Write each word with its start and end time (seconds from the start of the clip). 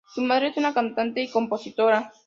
Su 0.15 0.23
madre 0.23 0.47
es 0.47 0.57
una 0.57 0.73
cantante 0.73 1.21
y 1.21 1.29
compositora. 1.29 2.11